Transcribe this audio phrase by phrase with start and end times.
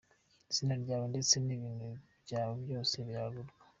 [0.51, 1.87] Izina ryawe ndetse n’ibintu
[2.23, 3.51] byawe byose birarura.